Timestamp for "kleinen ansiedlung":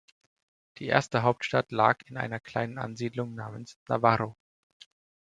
2.39-3.35